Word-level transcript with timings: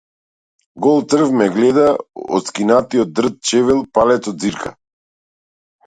Гол 0.85 0.97
црв 1.13 1.35
ме 1.41 1.49
гледа 1.59 1.85
од 2.39 2.49
скинатиот 2.53 3.15
дрт 3.21 3.39
чевел 3.53 3.87
палецот 3.99 4.51
ѕирка. 4.51 4.77